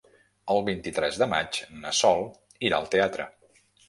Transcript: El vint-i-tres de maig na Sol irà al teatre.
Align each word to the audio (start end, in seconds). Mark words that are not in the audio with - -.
El 0.51 0.61
vint-i-tres 0.69 1.19
de 1.23 1.27
maig 1.33 1.59
na 1.83 1.91
Sol 1.97 2.25
irà 2.71 2.79
al 2.81 2.89
teatre. 2.97 3.29